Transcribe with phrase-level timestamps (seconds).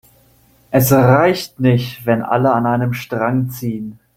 [0.71, 3.99] Es reicht nicht, wenn alle an einem Strang ziehen.